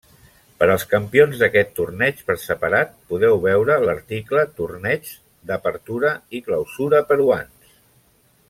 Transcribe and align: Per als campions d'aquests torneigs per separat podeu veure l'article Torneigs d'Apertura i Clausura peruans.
Per 0.61 0.67
als 0.75 0.85
campions 0.93 1.41
d'aquests 1.41 1.75
torneigs 1.79 2.25
per 2.29 2.37
separat 2.45 2.95
podeu 3.11 3.37
veure 3.45 3.77
l'article 3.85 4.47
Torneigs 4.63 5.15
d'Apertura 5.51 6.19
i 6.39 6.43
Clausura 6.49 7.07
peruans. 7.13 7.75